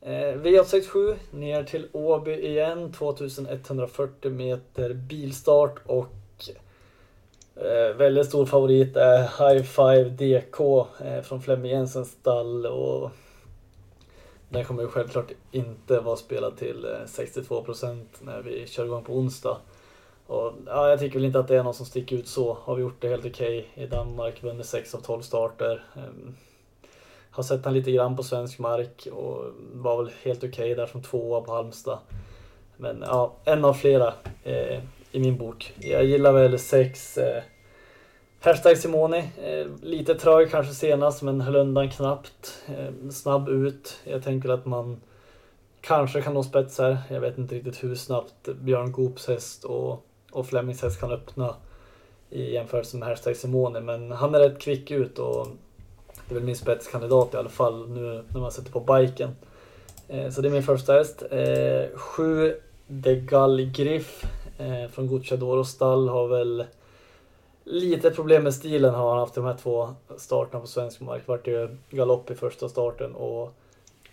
[0.01, 6.49] Eh, V867 ner till Åby igen, 2140 meter bilstart och
[7.55, 10.59] eh, väldigt stor favorit är High Five DK
[11.05, 13.11] eh, från Flemming Jensens stall och
[14.49, 19.13] den kommer ju självklart inte vara spelad till eh, 62% när vi kör igång på
[19.13, 19.57] onsdag.
[20.27, 22.57] Och, ja, jag tycker väl inte att det är någon som sticker ut så.
[22.61, 25.83] Har vi gjort det helt okej okay i Danmark, vunnit 6 av 12 starter.
[25.95, 26.35] Um,
[27.31, 30.85] har sett han lite grann på svensk mark och var väl helt okej okay där
[30.85, 31.99] som tvåa på Halmstad.
[32.77, 34.79] Men ja, en av flera eh,
[35.11, 35.73] i min bok.
[35.79, 37.43] Jag gillar väl sex eh,
[38.45, 42.63] Hashtag Simone, eh, lite trög kanske senast men höll undan knappt.
[42.67, 43.99] Eh, snabb ut.
[44.03, 45.01] Jag tänker att man
[45.81, 46.97] kanske kan nå spets här.
[47.09, 51.55] Jag vet inte riktigt hur snabbt Björn Goops häst och, och Flemings häst kan öppna
[52.29, 53.79] i jämförelse med Hashtag Simone.
[53.79, 55.47] Men han är rätt kvick ut och
[56.27, 59.35] det är väl min spetskandidat i alla fall nu när man sätter på biken.
[60.07, 61.23] Eh, så det är min första häst.
[61.31, 62.55] Eh, sju
[62.87, 63.15] De
[63.75, 64.25] Griff
[64.57, 66.65] eh, från Gucciadoro stall har väl
[67.65, 71.21] lite problem med stilen har han haft de här två starterna på svensk mark.
[71.25, 73.53] Vart ju galopp i första starten och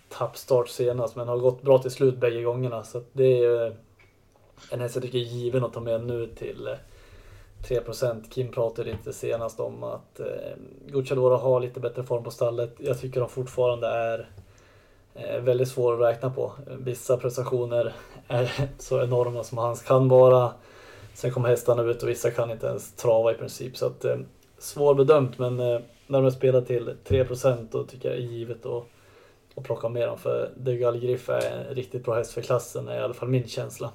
[0.09, 2.85] tappstart senast men har gått bra till slut bägge gångerna.
[2.85, 3.75] Så det är ju
[4.71, 6.75] en häst jag tycker är given att ta med nu till eh,
[7.63, 10.27] 3% Kim pratade lite senast om att eh,
[10.87, 12.75] Gucciadora har lite bättre form på stallet.
[12.79, 14.31] Jag tycker de fortfarande är
[15.15, 16.53] eh, väldigt svåra att räkna på.
[16.79, 17.95] Vissa prestationer
[18.29, 20.53] är så enorma som hans kan vara.
[21.15, 23.77] Sen kommer hästarna ut och vissa kan inte ens trava i princip.
[23.77, 24.17] Så att, eh,
[24.59, 28.85] svårbedömt men eh, när de spelar till 3% då tycker jag är givet att,
[29.55, 30.19] att plocka med dem.
[30.19, 33.49] För Degal Gallgriff är en riktigt bra häst för klassen, är i alla fall min
[33.49, 33.93] känsla.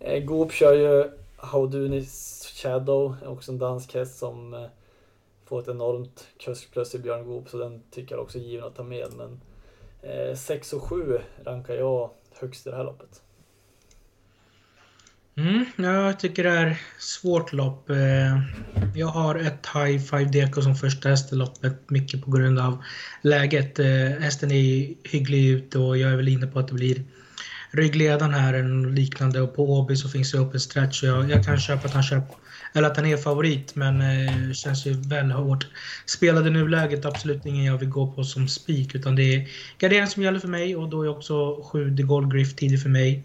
[0.00, 4.66] Eh, Goop kör ju Haudunis Shadow, också en dansk häst som eh,
[5.44, 8.76] får ett enormt kuskplus i Björn Goop så den tycker jag också är given att
[8.76, 9.06] ta med.
[9.16, 9.40] Men
[10.02, 13.22] eh, 6 och 7 rankar jag högst i det här loppet.
[15.36, 17.90] Mm, jag tycker det är svårt lopp.
[17.90, 18.42] Eh,
[18.94, 22.82] jag har ett High Five Deco som första häst i loppet, mycket på grund av
[23.22, 23.78] läget.
[23.78, 23.86] Eh,
[24.20, 27.02] hästen är hygglig ute och jag är väl inne på att det blir
[27.70, 31.02] ryggledaren här eller liknande och på Åby så finns det öppen stretch.
[31.02, 32.36] Jag, jag kan köpa att han köper
[32.72, 35.66] eller att han är favorit men eh, känns ju väl hårt.
[36.06, 40.22] Spelade nuläget absolut ingen jag vill gå på som spik utan det är gardering som
[40.22, 43.24] gäller för mig och då är också 7 The Gold Griff tidig för mig.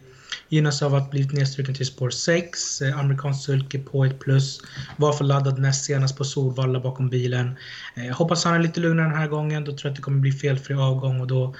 [0.50, 2.82] Gynnas av att blivit nedstruken till spår 6.
[2.82, 4.62] Eh, amerikansk sulke på ett plus.
[4.98, 7.56] Var för laddad näst senast på Solvalla bakom bilen.
[7.96, 9.64] Eh, hoppas han är lite lugnare den här gången.
[9.64, 11.56] Då tror jag att det kommer bli felfri avgång och då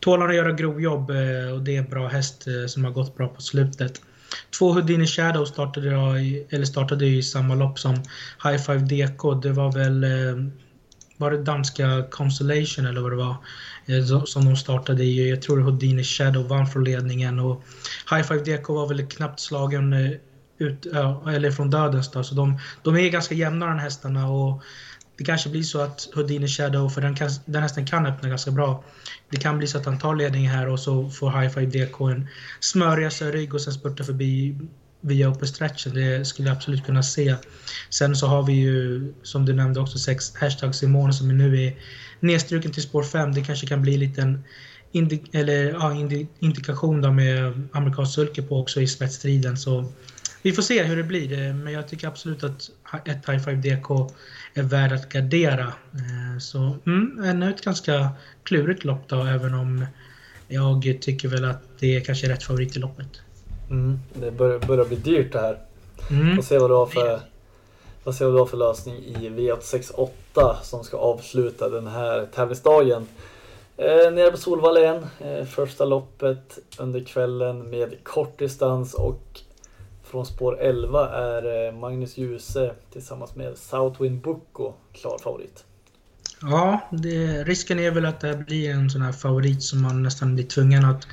[0.00, 2.90] tål han att göra grovjobb eh, och det är en bra häst eh, som har
[2.90, 4.00] gått bra på slutet.
[4.58, 7.94] Två Houdini Shadow startade, i, eller startade i samma lopp som
[8.44, 9.42] High Five DK.
[9.42, 10.44] Det var väl eh,
[11.22, 13.36] var det danska Constellation eller vad det var
[13.86, 15.30] eh, som de startade i.
[15.30, 17.62] Jag tror Houdini Shadow vann från ledningen och
[18.10, 20.10] High Five DK var väl knappt slagen eh,
[20.58, 22.24] ut, eller från dödens då.
[22.24, 24.62] Så de, de är ganska jämna de hästarna och
[25.16, 28.50] det kanske blir så att Houdini Shadow, för den, kan, den hästen kan öppna ganska
[28.50, 28.84] bra.
[29.30, 32.00] Det kan bli så att han tar ledningen här och så får High Five DK
[32.00, 32.28] en
[32.60, 34.56] smörja sig rygg och sen spurta förbi
[35.02, 35.94] via uppe stretchen.
[35.94, 37.34] Det skulle jag absolut kunna se.
[37.90, 41.62] Sen så har vi ju, som du nämnde också, sex hashtags i mån som nu
[41.62, 41.74] är
[42.20, 43.34] nedstruken till spår 5.
[43.34, 44.44] Det kanske kan bli en liten
[44.92, 49.56] indi eller, ja, indi indikation då med amerikansk sulke på också i spetsstriden.
[49.56, 49.92] Så
[50.42, 51.32] vi får se hur det blir.
[51.32, 52.70] Eh, men jag tycker absolut att
[53.04, 54.10] ett High Five DK
[54.54, 55.72] är värd att gardera.
[55.94, 58.10] Eh, så mm, ännu ett ganska
[58.42, 59.86] klurigt lopp då, även om
[60.48, 63.20] jag tycker väl att det är kanske är rätt favorit i loppet.
[63.70, 65.58] Mm, det börjar, börjar bli dyrt det här.
[66.10, 66.36] Mm.
[66.36, 67.20] Får se vad du har för,
[68.04, 73.06] Vad ser du då för lösning i V868 som ska avsluta den här tävlingsdagen?
[73.76, 79.40] Eh, nere på Solvalla igen, eh, första loppet under kvällen med kort distans och
[80.02, 85.64] från spår 11 är eh, Magnus Djuse tillsammans med Southwind Bucco klar favorit.
[86.40, 90.34] Ja, det, risken är väl att det blir en sån här favorit som man nästan
[90.34, 91.06] blir tvungen att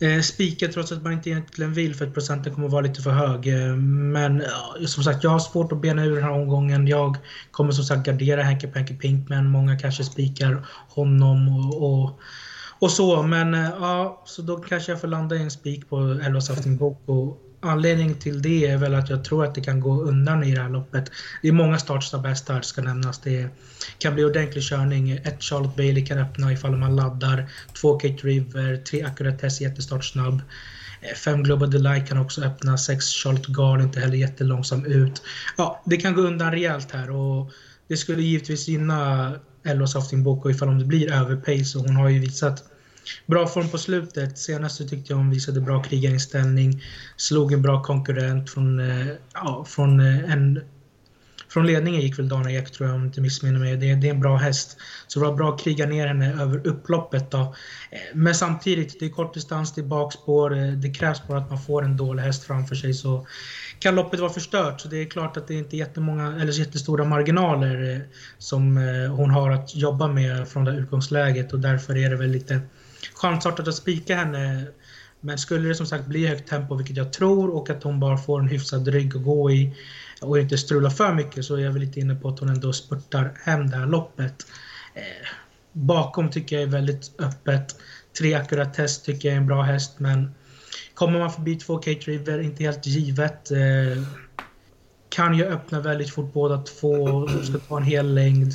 [0.00, 3.02] eh, spika trots att man inte egentligen vill för att procenten kommer att vara lite
[3.02, 3.46] för hög.
[3.46, 4.42] Eh, men
[4.80, 6.86] ja, som sagt, jag har svårt att bena ur den här omgången.
[6.86, 7.16] Jag
[7.50, 12.20] kommer som sagt gardera Henke Panky Pink men många kanske spikar honom och, och,
[12.78, 13.22] och så.
[13.22, 16.76] Men eh, ja, så då kanske jag får landa i en spik på 11 Safting
[16.76, 20.54] Boko anledning till det är väl att jag tror att det kan gå undan i
[20.54, 21.10] det här loppet.
[21.42, 23.18] Det är många startsnabba hästar ska nämnas.
[23.18, 23.48] Det
[23.98, 25.10] kan bli ordentlig körning.
[25.10, 27.50] Ett Charlotte Bailey kan öppna ifall man laddar.
[27.80, 30.42] Två Kate River, tre Accuratess jättestartsnabb.
[31.24, 32.78] Fem Global Delight kan också öppna.
[32.78, 35.22] Sex Charlotte Gard inte heller jättelångsam ut.
[35.56, 37.52] Ja, det kan gå undan rejält här och
[37.88, 39.32] det skulle givetvis gynna
[39.64, 42.64] Ello Softing Boko ifall om det blir överpace och hon har ju visat
[43.26, 44.38] bra form på slutet.
[44.38, 46.82] Senast så tyckte jag hon visade bra krigarinställning.
[47.16, 50.60] Slog en bra konkurrent från, eh, ja, från eh, en
[51.48, 53.76] från ledningen gick väl Dana Ek tror jag om jag inte missminner mig.
[53.76, 54.76] Det, det, är en bra häst.
[55.06, 57.38] Så det var bra att kriga ner henne över upploppet då.
[57.90, 60.50] Eh, men samtidigt, det är kort distans, det är bakspår.
[60.76, 63.26] Det krävs bara att man får en dålig häst framför sig så
[63.78, 64.80] kan loppet vara förstört.
[64.80, 68.08] Så det är klart att det inte är jättemånga, eller jättestora marginaler
[68.38, 68.76] som
[69.16, 72.60] hon har att jobba med från det utgångsläget och därför är det väl lite
[73.14, 74.66] chansartat att spika henne.
[75.20, 78.18] Men skulle det som sagt bli högt tempo, vilket jag tror, och att hon bara
[78.18, 79.74] får en hyfsad rygg att gå i
[80.20, 82.72] och inte strula för mycket så är jag väl lite inne på att hon ändå
[82.72, 84.46] spurtar hem det här loppet.
[84.94, 85.28] Eh,
[85.72, 87.76] bakom tycker jag är väldigt öppet.
[88.18, 90.34] Tre akkurat test tycker jag är en bra häst, men
[90.94, 93.50] kommer man förbi två Kate River, inte helt givet.
[93.50, 94.02] Eh,
[95.08, 98.52] kan ju öppna väldigt fort båda två, ska ta en hel längd.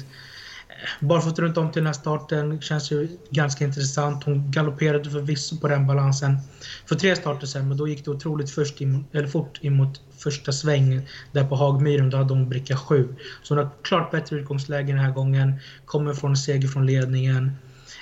[0.99, 4.23] Barfota runt om till den här starten känns ju ganska intressant.
[4.23, 6.37] Hon galopperade förvisso på den balansen
[6.85, 10.51] för tre starter sen, men då gick det otroligt först in, eller fort emot första
[10.51, 12.09] sväng där på Hagmyren.
[12.09, 13.15] Då hade hon bricka 7.
[13.43, 15.53] Så hon har klart bättre utgångsläge den här gången.
[15.85, 17.51] Kommer från en seger från ledningen.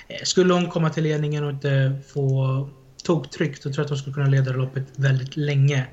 [0.08, 2.68] Eh, skulle hon komma till ledningen och inte få
[3.04, 3.56] toktryck.
[3.56, 5.86] då tror jag att hon skulle kunna leda loppet väldigt länge.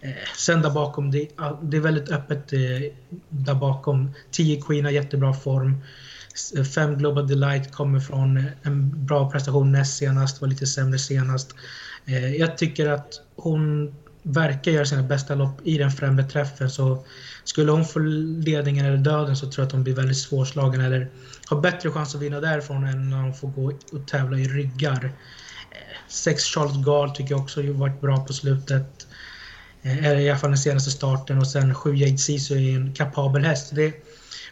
[0.00, 2.60] Eh, sen där bakom, det, är väldigt öppet eh,
[3.28, 4.14] där bakom.
[4.30, 5.82] 10 Queen har jättebra form.
[6.56, 10.98] Eh, fem Global Delight kommer från eh, en bra prestation näst senast, var lite sämre
[10.98, 11.54] senast.
[12.06, 17.04] Eh, jag tycker att hon verkar göra sina bästa lopp i den främre träffen så
[17.44, 21.08] skulle hon få ledningen eller döden så tror jag att hon blir väldigt svårslagen eller
[21.46, 25.12] har bättre chans att vinna därifrån än när hon får gå och tävla i ryggar.
[26.08, 29.06] Sex Charles Gard tycker jag också har varit bra på slutet.
[29.82, 33.44] Eller I alla fall den senaste starten och sen sju Jade Sisu är en kapabel
[33.44, 33.74] häst.
[33.74, 33.94] Det,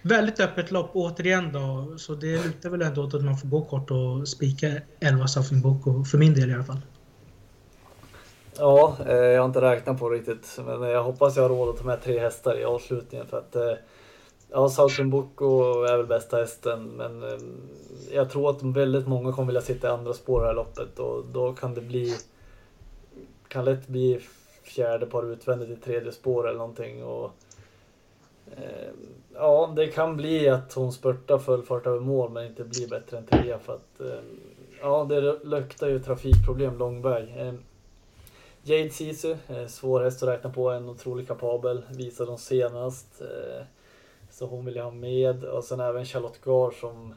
[0.03, 1.95] väldigt öppet lopp återigen då.
[1.99, 4.67] Så det lutar väl ändå åt att man får gå kort och spika
[5.01, 6.81] 11 Suffing Boko, för min del i alla fall.
[8.59, 10.59] Ja, eh, jag har inte räknat på det riktigt.
[10.67, 13.27] Men eh, jag hoppas jag har råd att ta med tre hästar i avslutningen.
[13.27, 13.73] För att, eh,
[14.51, 16.85] ja, Southern Boko är väl bästa hästen.
[16.85, 17.39] Men eh,
[18.13, 20.99] jag tror att väldigt många kommer vilja sitta i andra spår i det här loppet.
[20.99, 22.17] Och då kan det bli...
[23.49, 24.21] Kan lätt bli
[24.63, 27.05] fjärde par utvändigt i tredje spår eller någonting.
[27.05, 27.31] Och,
[28.57, 28.91] Eh,
[29.35, 33.19] ja, det kan bli att hon spurtar full fart över mål men inte blir bättre
[33.19, 34.21] än trea för att eh,
[34.81, 37.35] ja, det luktar ju trafikproblem långväg.
[37.37, 37.55] Eh,
[38.63, 39.37] Jade Sisu,
[39.69, 43.23] svår häst att räkna på, en otroligt kapabel, visade hon senast.
[44.31, 47.15] Så hon vill jag ha med och sen även Charlotte Gard som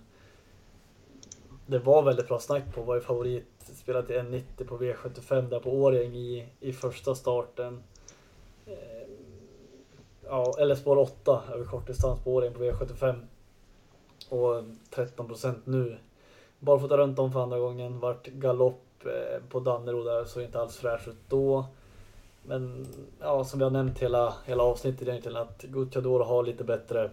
[1.65, 5.60] det var väldigt bra snack på, var ju favorit, spelade till 1,90 på V75 där
[5.60, 7.84] på Årjäng i, i första starten
[10.32, 13.15] ja, eller spår 8 över kortdistans på Årjäng på V75.
[14.30, 15.98] Och eh, 13 procent nu.
[16.60, 18.00] Barfota runt om för andra gången.
[18.00, 21.65] Vart galopp eh, på Dannero där, såg inte alls fräsch ut då.
[22.44, 22.88] Men
[23.20, 27.10] ja, som vi har nämnt hela, hela avsnittet egentligen att Gucciador har lite bättre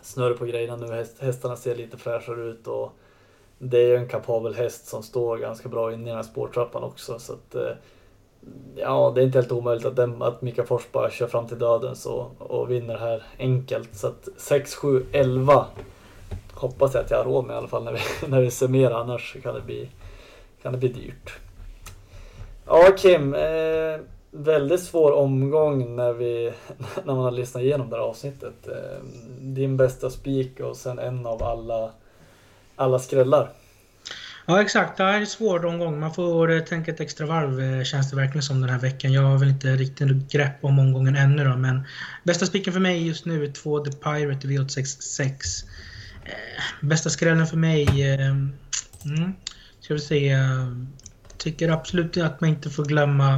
[0.00, 1.06] snurr på grejerna nu.
[1.18, 2.92] hästarna ser lite fräschare ut och
[3.58, 6.82] det är ju en kapabel häst som står ganska bra inne i den här spårtrappan
[6.84, 7.18] också.
[7.18, 7.72] Så att, eh,
[8.76, 11.58] ja, det är inte helt omöjligt att, den, att Mika Fors bara kör fram till
[11.58, 13.94] döden så, och vinner här enkelt.
[13.94, 15.66] Så att 6, 7, 11
[16.52, 19.00] hoppas jag att jag har råd med i alla fall när vi, när vi summerar.
[19.00, 19.88] Annars kan det bli,
[20.62, 21.38] kan det bli dyrt.
[22.66, 23.34] Ja, Kim.
[23.34, 26.52] Eh, väldigt svår omgång när, vi,
[27.04, 28.68] när man har lyssnat igenom det här avsnittet.
[28.68, 29.04] Eh,
[29.40, 31.90] din bästa spik och sen en av alla,
[32.76, 33.50] alla skrällar.
[34.46, 36.00] Ja exakt, det här är en svår omgång.
[36.00, 39.12] Man får eh, tänka ett extra varv eh, känns det verkligen som den här veckan.
[39.12, 41.86] Jag har väl inte riktigt grepp om omgången ännu då, men
[42.24, 45.30] bästa spiken för mig just nu är 2 The Pirate V866.
[46.24, 46.32] Eh,
[46.80, 48.30] bästa skrällen för mig, eh,
[49.04, 49.32] mm,
[49.80, 50.36] ska vi se,
[51.38, 53.34] tycker absolut att man inte får glömma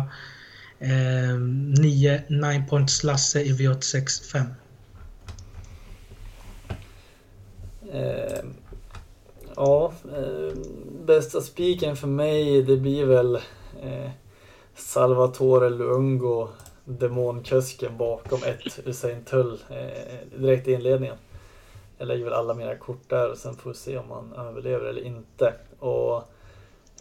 [0.78, 1.38] eh,
[1.80, 4.44] 9 9 Points Lasse i V865.
[7.92, 8.44] Eh,
[9.56, 10.52] ja, eh,
[11.04, 13.34] bästa spiken för mig det blir väl
[13.82, 14.10] eh,
[14.74, 16.48] Salvatore Lungo,
[16.84, 21.16] demonkusken bakom ett Usain Tull eh, direkt i inledningen.
[21.98, 24.86] Jag lägger väl alla mina kort där och sen får vi se om han överlever
[24.86, 25.54] eller inte.
[25.78, 26.22] Och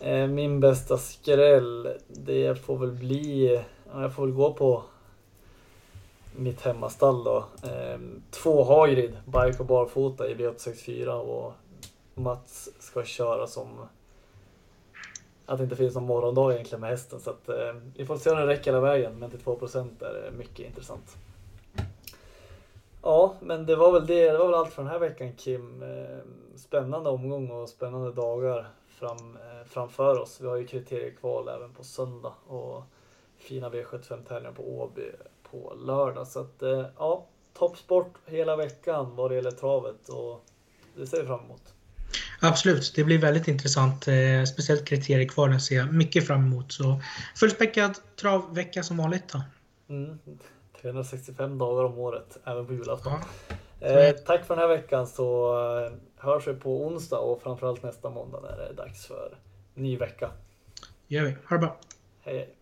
[0.01, 3.61] eh, min bästa skräll, det får väl bli,
[3.93, 4.83] ja, jag får väl gå på
[6.35, 7.45] mitt hemmastall då.
[7.63, 7.99] Eh,
[8.31, 11.53] två Hagrid, bike och barfota i V864 och
[12.15, 13.87] Mats ska köra som
[15.45, 17.19] att det inte finns någon morgondag egentligen med hästen.
[17.19, 20.31] Så att, eh, vi får se om det räcker hela vägen, men till 2% är
[20.31, 21.17] mycket intressant.
[23.01, 24.31] Ja, men det var väl det.
[24.31, 25.83] Det var väl allt för den här veckan Kim.
[25.83, 26.17] Eh,
[26.55, 30.41] spännande omgång och spännande dagar fram, eh, framför oss.
[30.41, 32.83] Vi har ju kriteriekval även på söndag och
[33.37, 35.11] fina V75-tävlingar på Åby
[35.51, 36.27] på lördag.
[36.27, 40.41] Så att eh, ja, toppsport hela veckan vad det gäller travet och
[40.95, 41.74] det ser vi fram emot.
[42.47, 44.07] Absolut, det blir väldigt intressant.
[44.07, 46.71] Eh, speciellt kriteriekvalen ser jag mycket fram emot.
[46.71, 47.01] Så
[47.35, 49.41] fullspäckad travvecka som vanligt då.
[49.89, 50.19] Mm,
[50.81, 53.13] 365 dagar om året, även på julafton.
[53.79, 53.87] Ja.
[53.87, 58.09] Eh, tack för den här veckan så eh, hörs vi på onsdag och framförallt nästa
[58.09, 59.37] måndag när det är dags för
[59.73, 60.31] ny vecka.
[61.07, 61.31] gör vi.
[61.31, 61.77] Ha det bra.
[62.21, 62.54] Hej.